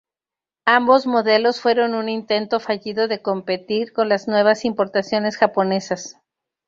[0.65, 6.17] Ambos modelos fueron un intento fallido de competir con las nuevas importaciones japonesas.